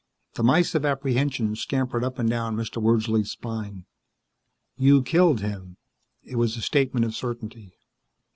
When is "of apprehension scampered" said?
0.73-2.03